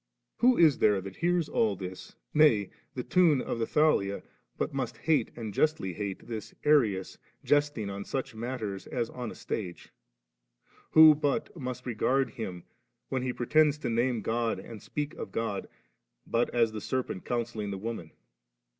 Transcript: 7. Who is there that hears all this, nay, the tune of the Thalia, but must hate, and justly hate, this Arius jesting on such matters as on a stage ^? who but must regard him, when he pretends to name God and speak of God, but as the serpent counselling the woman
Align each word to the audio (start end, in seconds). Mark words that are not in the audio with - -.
7. 0.39 0.51
Who 0.53 0.57
is 0.57 0.79
there 0.79 0.99
that 0.99 1.17
hears 1.17 1.47
all 1.47 1.75
this, 1.75 2.15
nay, 2.33 2.71
the 2.95 3.03
tune 3.03 3.39
of 3.39 3.59
the 3.59 3.67
Thalia, 3.67 4.23
but 4.57 4.73
must 4.73 4.97
hate, 4.97 5.29
and 5.35 5.53
justly 5.53 5.93
hate, 5.93 6.25
this 6.25 6.55
Arius 6.63 7.19
jesting 7.43 7.87
on 7.91 8.03
such 8.03 8.33
matters 8.33 8.87
as 8.87 9.11
on 9.11 9.29
a 9.29 9.35
stage 9.35 9.89
^? 9.89 9.89
who 10.93 11.13
but 11.13 11.55
must 11.55 11.85
regard 11.85 12.31
him, 12.31 12.63
when 13.09 13.21
he 13.21 13.31
pretends 13.31 13.77
to 13.77 13.91
name 13.91 14.21
God 14.23 14.57
and 14.57 14.81
speak 14.81 15.13
of 15.13 15.31
God, 15.31 15.69
but 16.25 16.49
as 16.49 16.71
the 16.71 16.81
serpent 16.81 17.23
counselling 17.23 17.69
the 17.69 17.77
woman 17.77 18.09